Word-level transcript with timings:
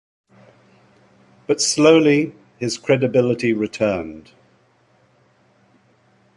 But 1.45 1.61
slowly 1.61 2.33
his 2.57 2.79
credibility 2.79 3.53
returned. 3.53 4.31